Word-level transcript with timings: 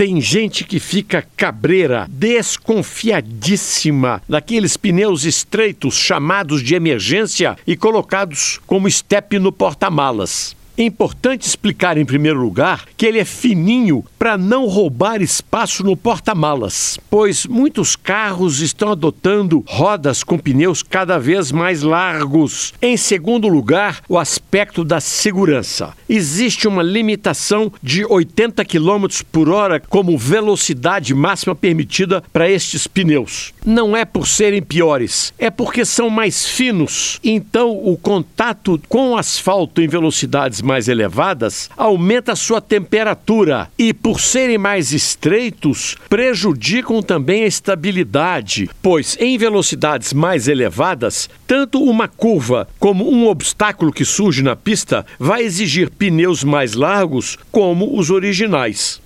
tem 0.00 0.18
gente 0.18 0.64
que 0.64 0.80
fica 0.80 1.26
cabreira, 1.36 2.06
desconfiadíssima 2.08 4.22
daqueles 4.26 4.74
pneus 4.74 5.26
estreitos 5.26 5.94
chamados 5.94 6.62
de 6.62 6.74
emergência 6.74 7.54
e 7.66 7.76
colocados 7.76 8.58
como 8.66 8.88
estepe 8.88 9.38
no 9.38 9.52
porta-malas. 9.52 10.56
É 10.76 10.82
importante 10.82 11.46
explicar, 11.46 11.98
em 11.98 12.04
primeiro 12.04 12.40
lugar, 12.40 12.84
que 12.96 13.06
ele 13.06 13.18
é 13.18 13.24
fininho 13.24 14.04
para 14.18 14.36
não 14.36 14.66
roubar 14.66 15.22
espaço 15.22 15.82
no 15.82 15.96
porta-malas, 15.96 16.98
pois 17.10 17.46
muitos 17.46 17.96
carros 17.96 18.60
estão 18.60 18.92
adotando 18.92 19.64
rodas 19.66 20.22
com 20.22 20.38
pneus 20.38 20.82
cada 20.82 21.18
vez 21.18 21.52
mais 21.52 21.82
largos. 21.82 22.72
Em 22.80 22.96
segundo 22.96 23.48
lugar, 23.48 24.02
o 24.08 24.18
aspecto 24.18 24.84
da 24.84 25.00
segurança. 25.00 25.94
Existe 26.08 26.68
uma 26.68 26.82
limitação 26.82 27.72
de 27.82 28.04
80 28.04 28.64
km 28.64 29.06
por 29.30 29.48
hora 29.48 29.80
como 29.80 30.18
velocidade 30.18 31.14
máxima 31.14 31.54
permitida 31.54 32.22
para 32.32 32.50
estes 32.50 32.86
pneus. 32.86 33.52
Não 33.64 33.96
é 33.96 34.04
por 34.04 34.26
serem 34.26 34.62
piores, 34.62 35.32
é 35.38 35.50
porque 35.50 35.84
são 35.84 36.08
mais 36.10 36.46
finos. 36.46 37.18
Então, 37.22 37.70
o 37.70 37.96
contato 37.96 38.80
com 38.88 39.10
o 39.10 39.16
asfalto 39.16 39.80
em 39.80 39.88
velocidades 39.88 40.62
mais 40.70 40.86
elevadas, 40.86 41.68
aumenta 41.76 42.36
sua 42.36 42.60
temperatura 42.60 43.68
e, 43.76 43.92
por 43.92 44.20
serem 44.20 44.56
mais 44.56 44.92
estreitos, 44.92 45.96
prejudicam 46.08 47.02
também 47.02 47.42
a 47.42 47.48
estabilidade, 47.48 48.70
pois 48.80 49.16
em 49.18 49.36
velocidades 49.36 50.12
mais 50.12 50.46
elevadas, 50.46 51.28
tanto 51.44 51.82
uma 51.82 52.06
curva 52.06 52.68
como 52.78 53.10
um 53.10 53.26
obstáculo 53.26 53.92
que 53.92 54.04
surge 54.04 54.44
na 54.44 54.54
pista 54.54 55.04
vai 55.18 55.42
exigir 55.42 55.90
pneus 55.90 56.44
mais 56.44 56.74
largos 56.74 57.36
como 57.50 57.98
os 57.98 58.08
originais. 58.08 59.00